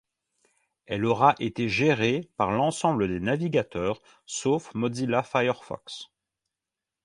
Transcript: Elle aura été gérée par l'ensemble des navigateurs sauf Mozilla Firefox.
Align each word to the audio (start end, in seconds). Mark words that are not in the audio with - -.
Elle 0.87 1.05
aura 1.05 1.35
été 1.37 1.69
gérée 1.69 2.27
par 2.35 2.49
l'ensemble 2.51 3.07
des 3.07 3.19
navigateurs 3.19 4.01
sauf 4.25 4.73
Mozilla 4.73 5.21
Firefox. 5.21 6.07